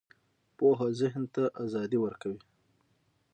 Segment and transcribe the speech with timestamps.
[0.57, 2.39] پوهه ذهن ته ازادي ورکوي